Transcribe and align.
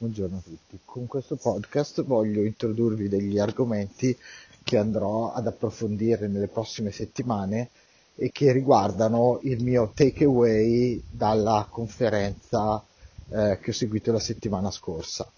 Buongiorno 0.00 0.38
a 0.38 0.40
tutti. 0.42 0.78
Con 0.82 1.06
questo 1.06 1.36
podcast 1.36 2.02
voglio 2.04 2.42
introdurvi 2.42 3.06
degli 3.10 3.38
argomenti 3.38 4.16
che 4.62 4.78
andrò 4.78 5.30
ad 5.30 5.46
approfondire 5.46 6.26
nelle 6.26 6.48
prossime 6.48 6.90
settimane 6.90 7.68
e 8.14 8.30
che 8.32 8.50
riguardano 8.50 9.40
il 9.42 9.62
mio 9.62 9.92
takeaway 9.94 11.02
dalla 11.10 11.66
conferenza 11.68 12.82
eh, 13.28 13.58
che 13.60 13.70
ho 13.70 13.74
seguito 13.74 14.10
la 14.10 14.20
settimana 14.20 14.70
scorsa. 14.70 15.30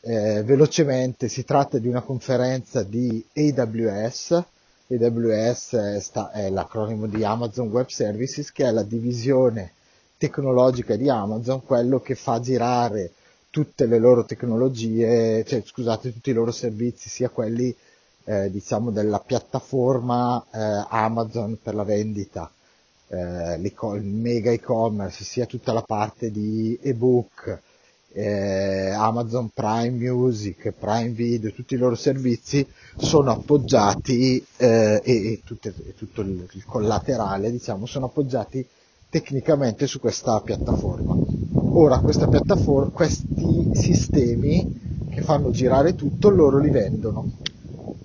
Eh, 0.00 0.42
velocemente 0.42 1.28
si 1.28 1.44
tratta 1.44 1.76
di 1.76 1.88
una 1.88 2.00
conferenza 2.00 2.82
di 2.82 3.22
AWS. 3.34 4.42
AWS 4.86 5.74
è, 5.74 6.00
sta, 6.00 6.30
è 6.30 6.48
l'acronimo 6.48 7.06
di 7.08 7.24
Amazon 7.24 7.68
Web 7.68 7.88
Services, 7.88 8.52
che 8.52 8.64
è 8.64 8.70
la 8.70 8.84
divisione 8.84 9.72
tecnologica 10.16 10.96
di 10.96 11.10
Amazon, 11.10 11.62
quello 11.62 12.00
che 12.00 12.14
fa 12.14 12.40
girare 12.40 13.12
tutte 13.50 13.86
le 13.86 13.98
loro 13.98 14.24
tecnologie, 14.24 15.44
cioè 15.44 15.62
scusate, 15.64 16.12
tutti 16.12 16.30
i 16.30 16.34
loro 16.34 16.50
servizi, 16.50 17.08
sia 17.08 17.28
quelli 17.28 17.74
eh, 18.24 18.50
diciamo 18.50 18.90
della 18.90 19.20
piattaforma 19.20 20.44
eh, 20.52 20.86
Amazon 20.90 21.58
per 21.62 21.74
la 21.74 21.84
vendita, 21.84 22.50
eh, 23.08 23.54
il 23.54 24.02
mega 24.04 24.50
e-commerce, 24.50 25.24
sia 25.24 25.46
tutta 25.46 25.72
la 25.72 25.82
parte 25.82 26.30
di 26.30 26.78
ebook, 26.82 27.60
eh, 28.12 28.90
Amazon 28.90 29.50
Prime 29.52 29.90
Music, 29.90 30.72
Prime 30.72 31.10
Video, 31.10 31.52
tutti 31.52 31.74
i 31.74 31.78
loro 31.78 31.94
servizi 31.94 32.66
sono 32.96 33.30
appoggiati 33.30 34.44
eh, 34.56 35.00
e, 35.04 35.32
e, 35.32 35.40
tutte, 35.44 35.72
e, 35.86 35.94
tutto 35.94 36.22
il, 36.22 36.48
il 36.52 36.64
collaterale 36.64 37.50
diciamo 37.50 37.86
sono 37.86 38.06
appoggiati 38.06 38.66
tecnicamente 39.08 39.86
su 39.86 40.00
questa 40.00 40.40
piattaforma. 40.40 41.27
Ora 41.80 42.00
questa 42.00 42.26
piattaforma, 42.26 42.90
questi 42.90 43.70
sistemi 43.72 45.06
che 45.08 45.22
fanno 45.22 45.52
girare 45.52 45.94
tutto, 45.94 46.28
loro 46.28 46.58
li 46.58 46.70
vendono 46.70 47.34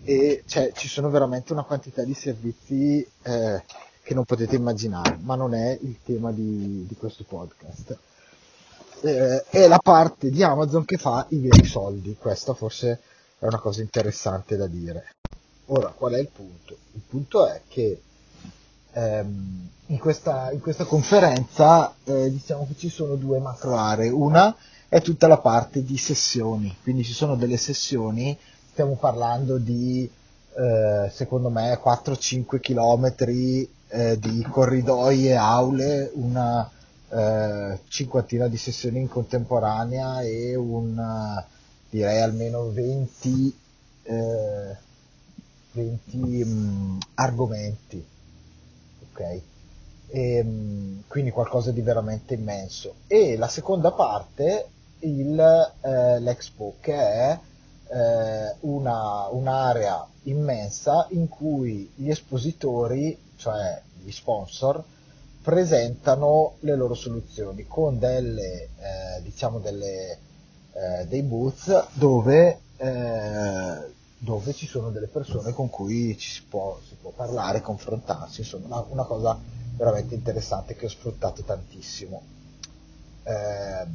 e 0.04 0.44
cioè, 0.46 0.72
ci 0.74 0.88
sono 0.88 1.10
veramente 1.10 1.54
una 1.54 1.64
quantità 1.64 2.04
di 2.04 2.14
servizi 2.14 3.04
eh, 3.24 3.64
che 4.04 4.14
non 4.14 4.26
potete 4.26 4.56
immaginare, 4.56 5.18
ma 5.24 5.34
non 5.34 5.56
è 5.56 5.76
il 5.82 5.98
tema 6.04 6.32
di, 6.32 6.86
di 6.88 6.96
questo 6.96 7.26
podcast. 7.28 7.98
Eh, 9.02 9.44
è 9.50 9.68
la 9.68 9.80
parte 9.80 10.30
di 10.30 10.44
Amazon 10.44 10.86
che 10.86 10.98
fa 10.98 11.26
i 11.30 11.40
veri 11.40 11.66
soldi, 11.66 12.16
questa 12.16 12.54
forse 12.54 13.02
è 13.40 13.48
una 13.48 13.60
cosa 13.60 13.82
interessante 13.82 14.56
da 14.56 14.68
dire. 14.68 15.16
Ora, 15.68 15.90
qual 15.90 16.14
è 16.14 16.20
il 16.20 16.30
punto? 16.32 16.78
Il 16.92 17.02
punto 17.10 17.48
è 17.48 17.62
che 17.68 18.00
ehm, 18.94 19.70
in, 19.88 19.98
questa, 20.00 20.52
in, 20.52 20.62
questa, 20.62 20.86
conferenza 20.86 21.94
eh, 22.04 22.30
diciamo 22.30 22.66
che 22.68 22.76
ci 22.78 22.90
sono 22.90 23.16
due 23.16 23.40
macro 23.40 23.76
aree. 23.76 24.10
Una 24.10 24.56
è 24.88 25.02
tutta 25.02 25.28
la 25.28 25.40
parte 25.40 25.84
di 25.84 25.98
sessioni, 25.98 26.76
quindi 26.84 27.04
ci 27.04 27.14
sono 27.14 27.36
delle 27.36 27.58
sessioni, 27.58 28.38
stiamo 28.72 28.96
parlando 28.96 29.58
di 29.58 30.10
eh, 30.56 31.10
secondo 31.12 31.50
me 31.50 31.80
4-5 31.84 32.60
km 32.60 33.14
eh, 33.88 34.20
di 34.20 34.42
corridoi 34.50 35.28
e 35.28 35.34
aule, 35.34 36.12
una 36.14 36.70
eh, 37.10 37.80
cinquantina 37.88 38.48
di 38.48 38.58
sessioni 38.58 39.00
in 39.00 39.08
contemporanea 39.08 40.22
e 40.22 40.56
un 40.56 41.44
direi 41.90 42.22
almeno 42.22 42.70
20, 42.70 43.58
20 45.72 46.18
mh, 46.18 46.98
argomenti 47.16 48.06
ok? 49.14 49.20
E, 49.20 49.42
ehm, 50.10 51.04
quindi 51.08 51.32
qualcosa 51.32 51.72
di 51.72 51.82
veramente 51.82 52.34
immenso. 52.34 52.96
E 53.08 53.38
la 53.38 53.48
seconda 53.48 53.92
parte, 53.92 54.68
il, 55.00 55.40
eh, 55.82 56.20
l'Expo, 56.20 56.76
che 56.80 56.96
è 56.96 57.40
eh, 57.88 58.56
una, 58.62 59.28
un'area 59.30 60.06
immensa 60.24 61.08
in 61.12 61.28
cui 61.30 61.92
gli 61.96 62.10
espositori, 62.10 63.18
cioè 63.38 63.82
gli 64.04 64.12
sponsor, 64.12 64.84
presentano 65.42 66.56
le 66.62 66.76
loro 66.76 66.94
soluzioni 66.94 67.66
con 67.68 68.00
delle, 68.00 68.62
eh, 68.62 69.22
diciamo 69.22 69.60
delle, 69.60 70.18
eh, 70.72 71.06
dei 71.08 71.22
booth 71.22 71.90
dove 71.94 72.60
eh, 72.78 73.92
dove 74.24 74.54
ci 74.54 74.68
sono 74.68 74.90
delle 74.90 75.08
persone 75.08 75.52
con 75.52 75.70
cui 75.70 76.18
ci 76.18 76.30
si 76.30 76.44
può, 76.48 76.80
si 76.88 76.96
può 77.00 77.12
parlare, 77.12 77.60
confrontarsi, 77.60 78.40
insomma 78.40 78.68
una, 78.68 78.86
una, 78.88 79.04
cosa 79.04 79.38
veramente 79.76 80.16
interessante 80.16 80.78
che 80.78 80.86
ho 80.86 80.90
sfruttato 80.90 81.44
tantissimo. 81.44 82.22
Eh, 83.24 83.86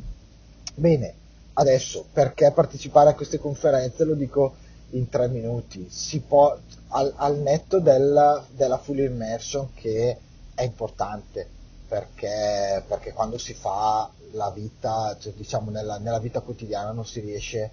bene, 0.75 1.15
adesso 1.55 2.05
perché 2.13 2.51
partecipare 2.51 3.09
a 3.09 3.15
queste 3.15 3.39
conferenze 3.39 4.05
lo 4.05 4.13
dico 4.13 4.55
in 4.91 5.09
tre 5.09 5.29
minuti, 5.29 5.89
si 5.89 6.21
può, 6.21 6.55
al, 6.89 7.11
al 7.17 7.39
netto 7.39 7.81
della, 7.81 8.45
della 8.51 8.77
full 8.77 8.99
immersion 8.99 9.73
che 9.73 10.19
è 10.55 10.63
importante 10.63 11.49
perché, 11.89 12.85
perché 12.87 13.15
quando 13.15 13.39
si 13.39 13.55
fa 13.55 14.11
la 14.33 14.51
vita, 14.51 15.17
cioè, 15.19 15.33
diciamo 15.33 15.71
nella, 15.71 15.97
nella 15.97 16.19
vita 16.19 16.41
quotidiana 16.41 16.93
non 16.93 17.07
si 17.07 17.21
riesce 17.21 17.71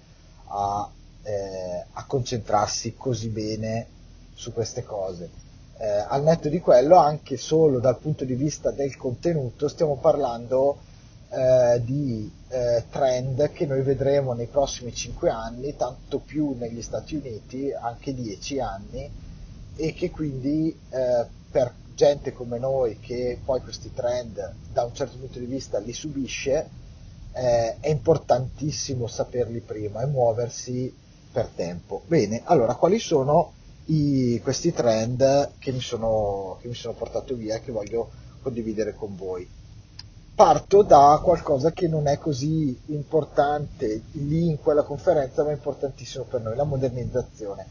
a 0.48 0.88
eh, 1.26 1.84
a 1.92 2.04
concentrarsi 2.06 2.94
così 2.96 3.28
bene 3.28 3.86
su 4.34 4.52
queste 4.52 4.84
cose. 4.84 5.28
Eh, 5.78 5.86
al 5.86 6.22
netto 6.22 6.48
di 6.48 6.60
quello, 6.60 6.96
anche 6.96 7.36
solo 7.36 7.80
dal 7.80 7.98
punto 7.98 8.24
di 8.24 8.34
vista 8.34 8.70
del 8.70 8.96
contenuto, 8.96 9.68
stiamo 9.68 9.96
parlando 9.96 10.78
eh, 11.30 11.82
di 11.84 12.30
eh, 12.48 12.84
trend 12.88 13.50
che 13.50 13.66
noi 13.66 13.82
vedremo 13.82 14.32
nei 14.32 14.46
prossimi 14.46 14.94
5 14.94 15.28
anni, 15.28 15.76
tanto 15.76 16.20
più 16.20 16.54
negli 16.56 16.80
Stati 16.80 17.16
Uniti, 17.16 17.72
anche 17.72 18.14
10 18.14 18.60
anni, 18.60 19.10
e 19.74 19.92
che 19.92 20.10
quindi 20.10 20.78
eh, 20.90 21.26
per 21.50 21.72
gente 21.94 22.32
come 22.32 22.58
noi 22.58 22.98
che 23.00 23.38
poi 23.44 23.60
questi 23.60 23.92
trend 23.92 24.54
da 24.72 24.84
un 24.84 24.94
certo 24.94 25.18
punto 25.18 25.38
di 25.38 25.46
vista 25.46 25.78
li 25.78 25.92
subisce, 25.92 26.68
eh, 27.32 27.76
è 27.80 27.88
importantissimo 27.88 29.06
saperli 29.06 29.60
prima 29.60 30.02
e 30.02 30.06
muoversi 30.06 31.04
per 31.36 31.48
tempo. 31.54 32.00
Bene, 32.06 32.40
allora 32.44 32.76
quali 32.76 32.98
sono 32.98 33.52
i, 33.86 34.40
questi 34.42 34.72
trend 34.72 35.50
che 35.58 35.70
mi, 35.70 35.80
sono, 35.80 36.56
che 36.62 36.68
mi 36.68 36.72
sono 36.74 36.94
portato 36.94 37.34
via 37.34 37.56
e 37.56 37.60
che 37.60 37.72
voglio 37.72 38.08
condividere 38.40 38.94
con 38.94 39.14
voi? 39.14 39.46
Parto 40.34 40.80
da 40.80 41.20
qualcosa 41.22 41.72
che 41.72 41.88
non 41.88 42.06
è 42.06 42.16
così 42.16 42.74
importante 42.86 44.04
lì 44.12 44.48
in 44.48 44.58
quella 44.58 44.82
conferenza, 44.82 45.44
ma 45.44 45.50
importantissimo 45.50 46.24
per 46.24 46.40
noi, 46.40 46.56
la 46.56 46.64
modernizzazione. 46.64 47.66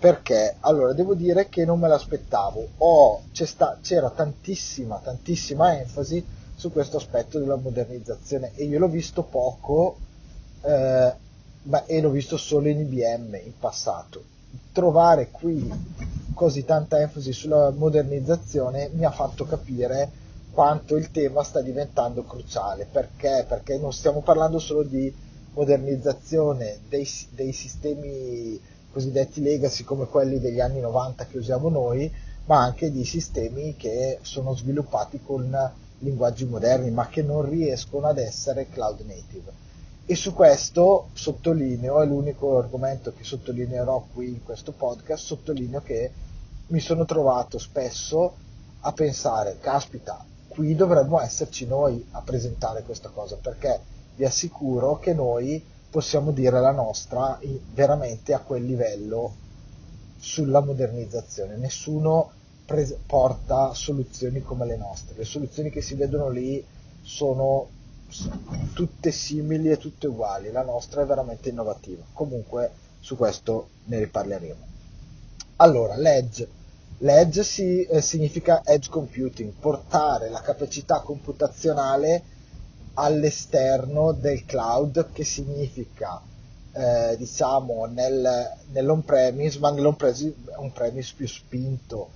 Perché? 0.00 0.56
Allora, 0.58 0.92
devo 0.92 1.14
dire 1.14 1.48
che 1.48 1.64
non 1.64 1.78
me 1.78 1.86
l'aspettavo. 1.86 2.70
Oh, 2.78 3.22
sta, 3.30 3.78
c'era 3.80 4.10
tantissima, 4.10 4.98
tantissima 4.98 5.78
enfasi 5.78 6.26
su 6.56 6.72
questo 6.72 6.96
aspetto 6.96 7.38
della 7.38 7.54
modernizzazione 7.54 8.50
e 8.56 8.64
io 8.64 8.80
l'ho 8.80 8.88
visto 8.88 9.22
poco 9.22 9.96
eh, 10.62 11.24
ma, 11.66 11.84
e 11.84 12.00
l'ho 12.00 12.10
visto 12.10 12.36
solo 12.36 12.68
in 12.68 12.80
IBM 12.80 13.34
in 13.44 13.58
passato. 13.58 14.22
Trovare 14.72 15.30
qui 15.30 15.70
così 16.34 16.64
tanta 16.64 17.00
enfasi 17.00 17.32
sulla 17.32 17.70
modernizzazione 17.70 18.90
mi 18.92 19.04
ha 19.04 19.10
fatto 19.10 19.44
capire 19.44 20.24
quanto 20.50 20.96
il 20.96 21.10
tema 21.10 21.42
sta 21.42 21.60
diventando 21.60 22.24
cruciale. 22.24 22.86
Perché? 22.90 23.44
Perché 23.48 23.78
non 23.78 23.92
stiamo 23.92 24.20
parlando 24.20 24.58
solo 24.58 24.82
di 24.82 25.12
modernizzazione 25.54 26.80
dei, 26.88 27.08
dei 27.30 27.52
sistemi 27.52 28.60
cosiddetti 28.92 29.42
legacy 29.42 29.84
come 29.84 30.06
quelli 30.06 30.38
degli 30.40 30.60
anni 30.60 30.80
90 30.80 31.26
che 31.26 31.38
usiamo 31.38 31.68
noi, 31.68 32.10
ma 32.46 32.62
anche 32.62 32.90
di 32.90 33.04
sistemi 33.04 33.76
che 33.76 34.18
sono 34.22 34.54
sviluppati 34.54 35.20
con 35.24 35.72
linguaggi 35.98 36.44
moderni 36.44 36.90
ma 36.90 37.08
che 37.08 37.22
non 37.22 37.48
riescono 37.48 38.06
ad 38.06 38.18
essere 38.18 38.68
cloud 38.68 39.00
native 39.00 39.64
e 40.06 40.14
su 40.14 40.32
questo 40.32 41.08
sottolineo, 41.14 42.00
è 42.00 42.06
l'unico 42.06 42.58
argomento 42.58 43.12
che 43.12 43.24
sottolineerò 43.24 44.06
qui 44.12 44.28
in 44.28 44.44
questo 44.44 44.70
podcast, 44.70 45.24
sottolineo 45.24 45.80
che 45.80 46.12
mi 46.68 46.78
sono 46.78 47.04
trovato 47.04 47.58
spesso 47.58 48.36
a 48.80 48.92
pensare, 48.92 49.58
caspita, 49.60 50.24
qui 50.46 50.76
dovremmo 50.76 51.20
esserci 51.20 51.66
noi 51.66 52.06
a 52.12 52.22
presentare 52.22 52.84
questa 52.84 53.08
cosa, 53.08 53.36
perché 53.36 53.80
vi 54.14 54.24
assicuro 54.24 54.98
che 54.98 55.12
noi 55.12 55.62
possiamo 55.90 56.30
dire 56.30 56.60
la 56.60 56.70
nostra 56.72 57.40
veramente 57.74 58.32
a 58.32 58.40
quel 58.40 58.64
livello 58.64 59.34
sulla 60.18 60.60
modernizzazione. 60.60 61.56
Nessuno 61.56 62.30
pre- 62.64 62.98
porta 63.06 63.74
soluzioni 63.74 64.40
come 64.42 64.66
le 64.66 64.76
nostre. 64.76 65.16
Le 65.16 65.24
soluzioni 65.24 65.70
che 65.70 65.82
si 65.82 65.94
vedono 65.94 66.28
lì 66.28 66.64
sono 67.02 67.68
tutte 68.72 69.10
simili 69.10 69.70
e 69.70 69.76
tutte 69.76 70.06
uguali, 70.06 70.50
la 70.50 70.62
nostra 70.62 71.02
è 71.02 71.06
veramente 71.06 71.48
innovativa. 71.48 72.04
Comunque 72.12 72.70
su 73.00 73.16
questo 73.16 73.68
ne 73.84 73.98
riparleremo. 73.98 74.66
Allora, 75.56 75.96
l'edge. 75.96 76.48
L'edge 76.98 77.44
si, 77.44 77.82
eh, 77.82 78.00
significa 78.00 78.62
edge 78.64 78.88
computing, 78.88 79.52
portare 79.52 80.30
la 80.30 80.40
capacità 80.40 81.00
computazionale 81.00 82.22
all'esterno 82.94 84.12
del 84.12 84.44
cloud, 84.46 85.12
che 85.12 85.24
significa 85.24 86.20
eh, 86.72 87.16
diciamo 87.16 87.86
nel, 87.86 88.50
nell'on-premise, 88.72 89.58
ma 89.58 89.70
nell'on-premise 89.70 91.12
più 91.16 91.26
spinto, 91.26 92.10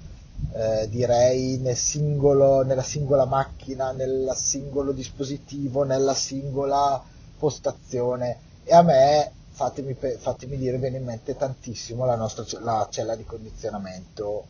eh, 0.52 0.88
direi 0.88 1.58
nel 1.58 1.76
singolo, 1.76 2.62
nella 2.62 2.82
singola 2.82 3.24
macchina, 3.24 3.92
nel 3.92 4.32
singolo 4.34 4.92
dispositivo, 4.92 5.84
nella 5.84 6.14
singola 6.14 7.02
postazione. 7.38 8.38
E 8.64 8.74
a 8.74 8.82
me, 8.82 9.32
fatemi, 9.50 9.94
fatemi 9.94 10.56
dire, 10.56 10.78
viene 10.78 10.98
in 10.98 11.04
mente 11.04 11.36
tantissimo 11.36 12.04
la 12.04 12.16
nostra 12.16 12.44
la 12.60 12.86
cella 12.90 13.14
di 13.14 13.24
condizionamento 13.24 14.46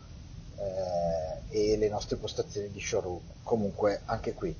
eh, 0.57 1.73
e 1.73 1.77
le 1.77 1.89
nostre 1.89 2.17
postazioni 2.17 2.71
di 2.71 2.81
showroom. 2.81 3.21
Comunque, 3.43 4.01
anche 4.07 4.33
qui, 4.33 4.55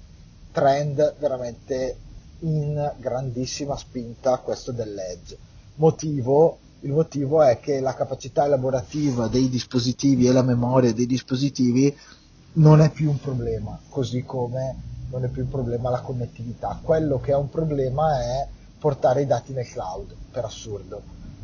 trend 0.53 1.17
veramente 1.19 1.97
in 2.41 2.95
grandissima 2.99 3.77
spinta 3.77 4.39
questo 4.39 4.73
dell'Edge. 4.73 5.37
Motivo, 5.77 6.59
il 6.81 6.93
motivo 6.93 7.43
è 7.43 7.61
che 7.61 7.81
la 7.81 7.95
capacità 7.95 8.45
elaborativa 8.45 9.29
dei 9.29 9.49
dispositivi 9.49 10.27
e 10.27 10.33
la 10.33 10.43
memoria 10.43 10.93
dei 10.93 11.07
dispositivi 11.07 11.97
non 12.55 12.81
è 12.81 12.91
più 12.91 13.11
un 13.11 13.21
problema, 13.21 13.79
così 13.89 14.25
come 14.25 14.89
non 15.11 15.25
è 15.25 15.29
più 15.29 15.43
un 15.43 15.49
problema 15.51 15.91
la 15.91 16.01
connettività. 16.01 16.79
Quello 16.83 17.21
che 17.21 17.33
è 17.33 17.37
un 17.37 17.49
problema 17.49 18.21
è 18.21 18.47
portare 18.79 19.23
i 19.23 19.27
dati 19.27 19.53
nel 19.53 19.69
cloud, 19.69 20.15
per 20.31 20.45
assurdo. 20.45 21.03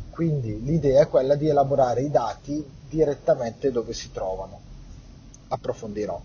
Quindi 0.09 0.63
l'idea 0.63 1.01
è 1.01 1.07
quella 1.07 1.35
di 1.35 1.47
elaborare 1.47 2.01
i 2.01 2.09
dati 2.09 2.65
direttamente 2.89 3.71
dove 3.71 3.93
si 3.93 4.11
trovano. 4.11 4.59
Approfondirò. 5.49 6.19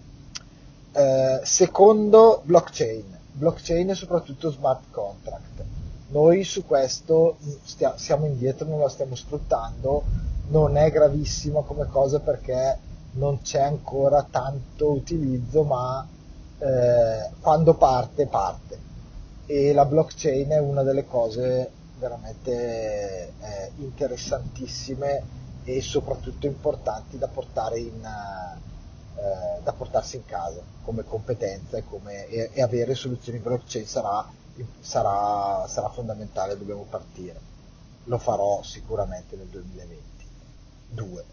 Eh, 0.93 1.41
secondo, 1.43 2.41
blockchain 2.45 3.21
blockchain 3.33 3.91
e 3.91 3.95
soprattutto 3.95 4.51
smart 4.51 4.83
contract. 4.91 5.65
Noi 6.13 6.45
su 6.45 6.67
questo 6.67 7.39
stia, 7.63 7.97
siamo 7.97 8.27
indietro, 8.27 8.69
non 8.69 8.81
la 8.81 8.91
stiamo 8.91 9.15
sfruttando, 9.15 10.05
non 10.49 10.77
è 10.77 10.91
gravissima 10.91 11.63
come 11.63 11.87
cosa 11.87 12.21
perché 12.21 12.77
non 13.13 13.41
c'è 13.41 13.63
ancora 13.63 14.23
tanto 14.31 14.91
utilizzo, 14.91 15.63
ma 15.63 16.07
eh, 16.59 17.31
quando 17.41 17.75
parte, 17.75 18.27
parte. 18.27 18.79
E 19.47 19.73
la 19.73 19.87
blockchain 19.87 20.51
è 20.51 20.59
una 20.59 20.83
delle 20.83 21.07
cose 21.07 21.71
veramente 21.99 23.33
eh, 23.41 23.71
interessantissime 23.77 25.41
e 25.65 25.81
soprattutto 25.81 26.47
importanti 26.47 27.17
da 27.17 27.29
portare 27.29 27.79
in, 27.79 28.05
eh, 28.05 29.63
da 29.63 29.73
portarsi 29.73 30.17
in 30.17 30.27
casa 30.27 30.61
come 30.85 31.05
competenza 31.05 31.79
e, 31.79 31.85
come, 31.89 32.27
e, 32.27 32.51
e 32.53 32.61
avere 32.61 32.95
soluzioni 32.95 33.39
blockchain 33.39 33.87
sarà, 33.87 34.29
sarà, 34.81 35.67
sarà 35.69 35.89
fondamentale, 35.89 36.57
dobbiamo 36.57 36.87
partire. 36.89 37.41
Lo 38.05 38.19
farò 38.19 38.63
sicuramente 38.63 39.37
nel 39.37 39.47
2022. 39.47 41.25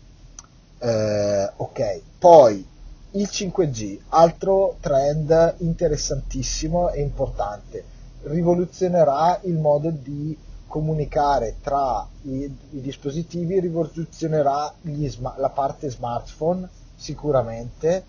Eh, 0.79 1.51
ok, 1.55 2.01
poi 2.19 2.65
il 3.11 3.27
5G, 3.29 3.99
altro 4.09 4.77
trend 4.79 5.55
interessantissimo 5.59 6.91
e 6.91 7.01
importante, 7.01 7.83
rivoluzionerà 8.23 9.39
il 9.43 9.57
modo 9.57 9.89
di 9.89 10.37
comunicare 10.67 11.55
tra 11.61 12.07
i, 12.23 12.43
i 12.43 12.81
dispositivi, 12.81 13.59
rivoluzionerà 13.59 14.71
gli, 14.81 15.09
la 15.37 15.49
parte 15.49 15.89
smartphone 15.89 16.69
sicuramente 16.95 18.03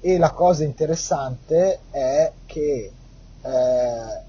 e 0.00 0.16
la 0.16 0.30
cosa 0.30 0.64
interessante 0.64 1.80
è 1.90 2.32
che 2.46 2.92
eh, 3.42 4.26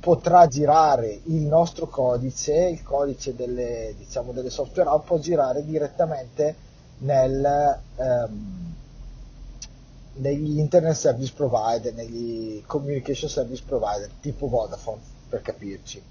potrà 0.00 0.46
girare 0.46 1.20
il 1.24 1.42
nostro 1.42 1.86
codice, 1.86 2.54
il 2.68 2.82
codice 2.82 3.34
delle, 3.36 3.94
diciamo, 3.96 4.32
delle 4.32 4.50
software 4.50 4.88
app 4.88 5.06
può 5.06 5.18
girare 5.18 5.64
direttamente 5.64 6.54
nel, 6.98 7.78
ehm, 7.96 8.74
negli 10.14 10.58
internet 10.58 10.94
service 10.94 11.32
provider, 11.34 11.94
negli 11.94 12.62
communication 12.66 13.28
service 13.28 13.62
provider 13.64 14.10
tipo 14.20 14.48
Vodafone 14.48 15.00
per 15.28 15.42
capirci 15.42 16.02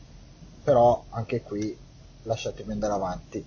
però 0.69 1.03
anche 1.09 1.41
qui 1.41 1.75
lasciatemi 2.23 2.73
andare 2.73 2.93
avanti 2.93 3.43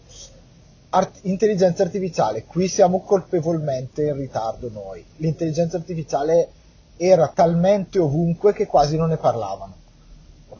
Art- 0.95 1.21
intelligenza 1.23 1.85
artificiale, 1.85 2.45
qui 2.45 2.69
siamo 2.69 3.01
colpevolmente 3.01 4.03
in 4.03 4.17
ritardo 4.17 4.69
noi. 4.71 5.03
L'intelligenza 5.17 5.79
artificiale 5.79 6.51
era 6.99 7.29
talmente 7.29 7.99
ovunque 7.99 8.53
che 8.53 8.67
quasi 8.67 8.97
non 8.97 9.09
ne 9.09 9.17
parlavano. 9.17 9.75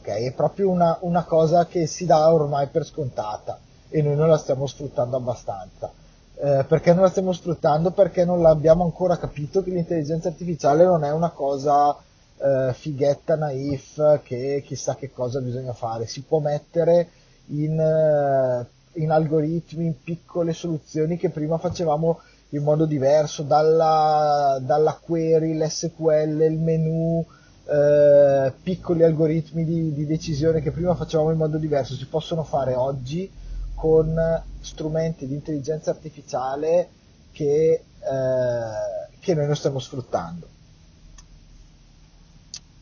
Ok? 0.03 0.09
È 0.09 0.33
proprio 0.33 0.69
una, 0.69 0.97
una 1.01 1.23
cosa 1.23 1.65
che 1.65 1.87
si 1.87 2.05
dà 2.05 2.31
ormai 2.31 2.67
per 2.67 2.85
scontata 2.85 3.57
e 3.89 4.01
noi 4.01 4.17
non 4.17 4.27
la 4.27 4.37
stiamo 4.37 4.67
sfruttando 4.67 5.15
abbastanza. 5.15 5.89
Eh, 6.35 6.65
perché 6.67 6.93
non 6.93 7.03
la 7.03 7.09
stiamo 7.09 7.31
sfruttando? 7.31 7.91
Perché 7.91 8.25
non 8.25 8.41
l'abbiamo 8.41 8.83
ancora 8.83 9.17
capito 9.17 9.63
che 9.63 9.69
l'intelligenza 9.69 10.27
artificiale 10.27 10.83
non 10.83 11.05
è 11.05 11.11
una 11.13 11.29
cosa 11.29 11.95
eh, 12.37 12.73
fighetta 12.73 13.37
naif 13.37 14.21
che 14.23 14.61
chissà 14.65 14.95
che 14.95 15.09
cosa 15.09 15.39
bisogna 15.39 15.73
fare. 15.73 16.05
Si 16.05 16.21
può 16.23 16.39
mettere 16.39 17.09
in 17.47 17.79
eh, 17.79 18.67
in 18.93 19.11
algoritmi, 19.11 19.85
in 19.85 20.03
piccole 20.03 20.53
soluzioni 20.53 21.17
che 21.17 21.29
prima 21.29 21.57
facevamo 21.57 22.19
in 22.49 22.63
modo 22.63 22.85
diverso, 22.85 23.41
dalla, 23.41 24.59
dalla 24.61 24.99
query, 25.01 25.57
l'SQL, 25.57 26.41
il 26.41 26.59
menu, 26.59 27.25
eh, 27.65 28.53
piccoli 28.61 29.03
algoritmi 29.03 29.63
di, 29.63 29.93
di, 29.93 30.05
decisione 30.05 30.61
che 30.61 30.71
prima 30.71 30.95
facevamo 30.95 31.31
in 31.31 31.37
modo 31.37 31.57
diverso, 31.57 31.95
si 31.95 32.05
possono 32.07 32.43
fare 32.43 32.73
oggi 32.73 33.29
con 33.73 34.41
strumenti 34.59 35.27
di 35.27 35.33
intelligenza 35.33 35.89
artificiale 35.91 36.89
che, 37.31 37.71
eh, 37.71 39.09
che 39.19 39.33
noi 39.33 39.45
non 39.45 39.55
stiamo 39.55 39.79
sfruttando. 39.79 40.47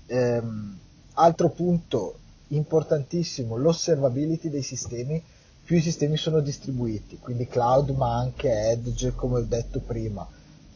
Ehm, 0.08 0.78
altro 1.14 1.50
punto 1.50 2.18
importantissimo, 2.50 3.56
l'osservability 3.56 4.50
dei 4.50 4.64
sistemi 4.64 5.24
più 5.64 5.78
i 5.78 5.82
sistemi 5.82 6.18
sono 6.18 6.42
distribuiti, 6.42 7.18
quindi 7.18 7.48
cloud 7.48 7.92
ma 7.92 8.18
anche 8.18 8.52
edge 8.52 9.14
come 9.16 9.40
ho 9.40 9.44
detto 9.44 9.80
prima, 9.80 10.28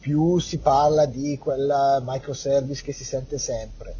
più 0.06 0.38
si 0.38 0.58
parla 0.58 1.04
di 1.04 1.36
quella 1.36 2.00
microservice 2.00 2.84
che 2.84 2.92
si 2.92 3.02
sente 3.02 3.38
sempre, 3.38 3.92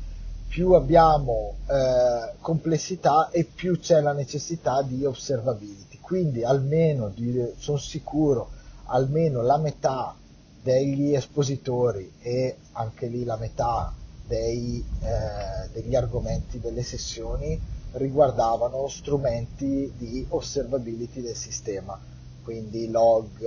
più 0.46 0.70
abbiamo 0.74 1.54
eh, 1.68 2.32
complessità 2.38 3.30
e 3.30 3.42
più 3.42 3.76
c'è 3.80 4.00
la 4.00 4.12
necessità 4.12 4.82
di 4.82 5.04
observability. 5.04 5.98
Quindi 5.98 6.44
almeno, 6.44 7.12
sono 7.58 7.78
sicuro, 7.78 8.50
almeno 8.84 9.42
la 9.42 9.56
metà 9.58 10.14
degli 10.62 11.12
espositori 11.12 12.12
e 12.20 12.56
anche 12.74 13.08
lì 13.08 13.24
la 13.24 13.36
metà 13.36 13.92
dei, 14.28 14.84
eh, 15.00 15.68
degli 15.72 15.96
argomenti 15.96 16.60
delle 16.60 16.84
sessioni 16.84 17.60
riguardavano 17.94 18.86
strumenti 18.86 19.92
di 19.96 20.24
osservability 20.28 21.20
del 21.20 21.34
sistema, 21.34 21.98
quindi 22.44 22.88
log, 22.92 23.44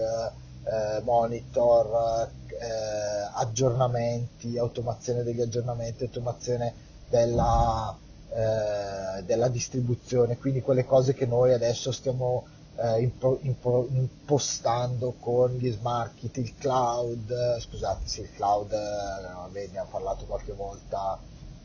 eh, 0.69 1.01
monitor, 1.01 2.29
eh, 2.47 3.29
aggiornamenti, 3.33 4.57
automazione 4.57 5.23
degli 5.23 5.41
aggiornamenti, 5.41 6.03
automazione 6.03 6.73
della, 7.09 7.95
eh, 8.29 9.23
della 9.23 9.47
distribuzione, 9.47 10.37
quindi 10.37 10.61
quelle 10.61 10.85
cose 10.85 11.13
che 11.13 11.25
noi 11.25 11.53
adesso 11.53 11.91
stiamo 11.91 12.45
eh, 12.75 13.01
impo, 13.01 13.39
impo, 13.41 13.87
impostando 13.91 15.15
con 15.19 15.51
gli 15.53 15.71
smart 15.71 16.13
kit, 16.15 16.37
il 16.37 16.55
cloud, 16.57 17.59
scusate, 17.59 18.01
sì, 18.05 18.21
il 18.21 18.33
cloud, 18.33 18.71
eh, 18.71 19.51
ne 19.51 19.63
abbiamo 19.63 19.89
parlato 19.89 20.25
qualche 20.25 20.53
volta, 20.53 21.19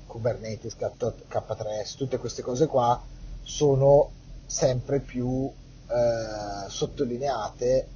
Kubernetes, 0.06 0.76
K3S, 0.76 1.96
tutte 1.96 2.18
queste 2.18 2.42
cose 2.42 2.66
qua 2.66 3.00
sono 3.42 4.10
sempre 4.46 5.00
più 5.00 5.50
eh, 5.86 6.68
sottolineate 6.68 7.88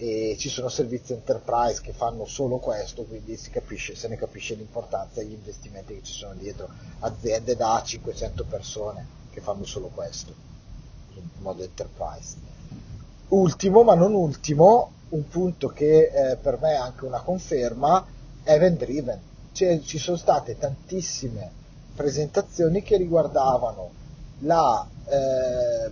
e 0.00 0.36
ci 0.38 0.48
sono 0.48 0.68
servizi 0.68 1.12
enterprise 1.12 1.82
che 1.82 1.92
fanno 1.92 2.24
solo 2.24 2.56
questo, 2.56 3.04
quindi 3.04 3.36
si 3.36 3.50
capisce, 3.50 3.94
se 3.94 4.08
ne 4.08 4.16
capisce 4.16 4.54
l'importanza 4.54 5.20
e 5.20 5.26
gli 5.26 5.32
investimenti 5.32 5.94
che 5.94 6.02
ci 6.02 6.14
sono 6.14 6.32
dietro, 6.34 6.68
aziende 7.00 7.54
da 7.54 7.82
500 7.84 8.44
persone 8.44 9.06
che 9.30 9.40
fanno 9.40 9.64
solo 9.64 9.88
questo 9.88 10.32
in 11.14 11.22
modo 11.38 11.62
enterprise. 11.62 12.36
Ultimo, 13.28 13.82
ma 13.82 13.94
non 13.94 14.14
ultimo, 14.14 14.92
un 15.10 15.28
punto 15.28 15.68
che 15.68 16.10
eh, 16.12 16.36
per 16.36 16.58
me 16.60 16.72
è 16.72 16.76
anche 16.76 17.04
una 17.04 17.20
conferma, 17.20 18.06
event 18.44 18.78
driven 18.78 19.20
cioè, 19.52 19.80
ci 19.80 19.98
sono 19.98 20.16
state 20.16 20.56
tantissime 20.58 21.50
presentazioni 21.94 22.82
che 22.82 22.96
riguardavano 22.96 23.90
la, 24.40 24.86
eh, 25.06 25.90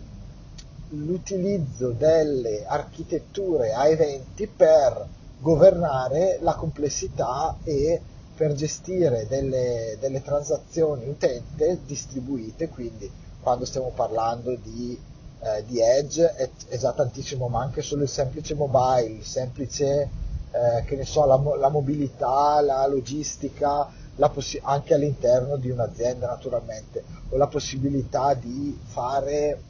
l'utilizzo 0.90 1.90
delle 1.90 2.64
architetture 2.66 3.73
a 3.73 3.88
eventi 3.88 4.47
per 4.47 5.07
governare 5.38 6.38
la 6.40 6.54
complessità 6.54 7.57
e 7.62 8.00
per 8.35 8.54
gestire 8.54 9.26
delle, 9.26 9.97
delle 10.00 10.23
transazioni 10.23 11.09
utente 11.09 11.80
distribuite, 11.85 12.68
quindi 12.68 13.11
quando 13.40 13.64
stiamo 13.64 13.90
parlando 13.95 14.54
di, 14.54 14.97
eh, 15.40 15.64
di 15.66 15.80
Edge 15.80 16.35
è, 16.35 16.49
è, 16.68 16.78
già 16.78 16.92
tantissimo, 16.92 17.49
ma 17.49 17.62
anche 17.62 17.83
solo 17.83 18.02
il 18.02 18.09
semplice 18.09 18.54
mobile, 18.54 19.09
il 19.09 19.25
semplice, 19.25 20.09
eh, 20.50 20.85
che 20.85 20.97
ne 20.97 21.04
so, 21.04 21.25
la, 21.25 21.40
la 21.57 21.68
mobilità, 21.68 22.61
la 22.61 22.87
logistica, 22.87 23.88
la 24.16 24.28
possi- 24.28 24.61
anche 24.62 24.95
all'interno 24.95 25.57
di 25.57 25.71
un'azienda 25.71 26.26
naturalmente, 26.26 27.02
o 27.30 27.37
la 27.37 27.47
possibilità 27.47 28.35
di 28.35 28.78
fare, 28.85 29.61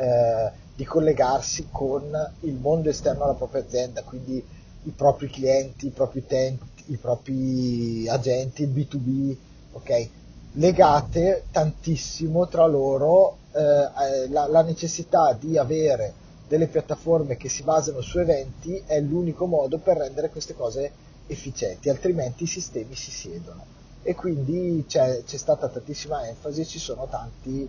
eh, 0.00 0.50
di 0.74 0.84
collegarsi 0.84 1.68
con 1.70 2.10
il 2.40 2.54
mondo 2.54 2.88
esterno 2.88 3.24
alla 3.24 3.34
propria 3.34 3.62
azienda, 3.62 4.02
quindi 4.02 4.42
i 4.84 4.90
propri 4.90 5.28
clienti, 5.28 5.86
i 5.86 5.90
propri 5.90 6.20
utenti, 6.20 6.84
i 6.86 6.96
propri 6.96 8.08
agenti, 8.08 8.62
il 8.62 8.70
B2B, 8.70 9.36
ok? 9.72 10.08
legate 10.54 11.44
tantissimo 11.52 12.48
tra 12.48 12.66
loro 12.66 13.36
eh, 13.52 13.60
eh, 13.60 14.28
la, 14.30 14.48
la, 14.48 14.62
necessità 14.62 15.32
di 15.38 15.56
avere 15.56 16.12
delle 16.48 16.66
piattaforme 16.66 17.36
che 17.36 17.48
si 17.48 17.62
basano 17.62 18.00
su 18.00 18.18
eventi 18.18 18.82
è 18.84 19.00
l'unico 19.00 19.46
modo 19.46 19.78
per 19.78 19.98
rendere 19.98 20.30
queste 20.30 20.54
cose 20.54 20.90
efficienti, 21.28 21.88
altrimenti 21.88 22.44
i 22.44 22.48
sistemi 22.48 22.96
si 22.96 23.12
siedono. 23.12 23.64
E 24.02 24.14
quindi 24.14 24.84
c'è, 24.88 25.22
c'è 25.24 25.36
stata 25.36 25.68
tantissima 25.68 26.26
enfasi, 26.26 26.66
ci 26.66 26.80
sono 26.80 27.06
tanti 27.08 27.68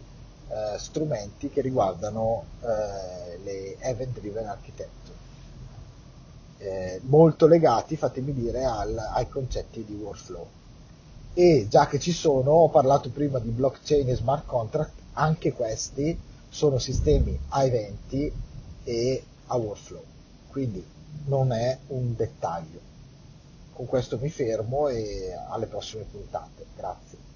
eh, 0.51 0.77
strumenti 0.77 1.49
che 1.49 1.61
riguardano 1.61 2.43
eh, 2.61 3.37
le 3.43 3.79
event 3.79 4.19
driven 4.19 4.47
architecture 4.47 5.11
eh, 6.61 7.01
molto 7.05 7.47
legati, 7.47 7.97
fatemi 7.97 8.33
dire, 8.33 8.63
al, 8.63 8.95
ai 8.95 9.27
concetti 9.27 9.83
di 9.83 9.95
workflow. 9.95 10.45
E 11.33 11.65
già 11.69 11.87
che 11.87 11.99
ci 11.99 12.11
sono, 12.11 12.51
ho 12.51 12.69
parlato 12.69 13.09
prima 13.09 13.39
di 13.39 13.49
blockchain 13.49 14.07
e 14.07 14.15
smart 14.15 14.45
contract, 14.45 14.91
anche 15.13 15.53
questi 15.53 16.17
sono 16.49 16.77
sistemi 16.77 17.37
a 17.49 17.63
eventi 17.63 18.31
e 18.83 19.23
a 19.47 19.55
workflow, 19.55 20.03
quindi 20.49 20.85
non 21.25 21.51
è 21.51 21.77
un 21.87 22.15
dettaglio. 22.15 22.89
Con 23.73 23.85
questo 23.87 24.19
mi 24.19 24.29
fermo 24.29 24.87
e 24.87 25.33
alle 25.49 25.65
prossime 25.65 26.03
puntate. 26.03 26.65
Grazie. 26.75 27.30